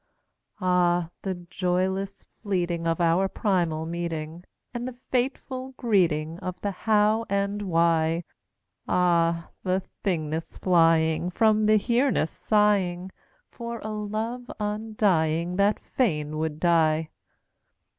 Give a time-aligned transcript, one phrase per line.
[0.59, 4.43] Ah, the joyless fleeting Of our primal meeting,
[4.73, 8.23] And the fateful greeting Of the How and Why!
[8.87, 13.11] Ah, the Thingness flying From the Hereness, sighing
[13.51, 17.11] For a love undying That fain would die!